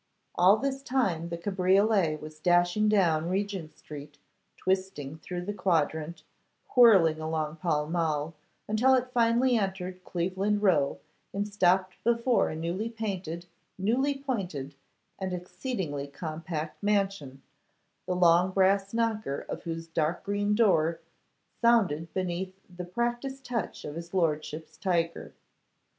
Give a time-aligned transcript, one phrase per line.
[0.33, 4.17] All this time the cabriolet was dashing down Regent street,
[4.57, 6.23] twisting through the Quadrant,
[6.75, 8.33] whirling along Pall Mall,
[8.67, 10.97] until it finally entered Cleveland row,
[11.35, 13.45] and stopped before a newly painted,
[13.77, 14.73] newly pointed,
[15.19, 17.43] and exceedingly compact mansion,
[18.07, 20.99] the long brass knocker of whose dark green door
[21.61, 25.35] sounded beneath the practised touch of his lordship's tiger.